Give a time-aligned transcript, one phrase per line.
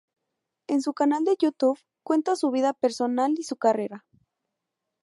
[0.65, 4.03] En su canal de YouTube cuenta su vida personal y su carrera.